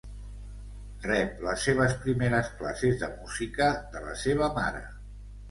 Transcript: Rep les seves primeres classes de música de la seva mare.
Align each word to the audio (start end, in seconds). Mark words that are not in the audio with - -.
Rep 1.03 1.43
les 1.47 1.65
seves 1.69 1.93
primeres 2.05 2.49
classes 2.63 2.99
de 3.03 3.11
música 3.19 3.69
de 3.93 4.03
la 4.09 4.19
seva 4.25 4.51
mare. 4.59 4.83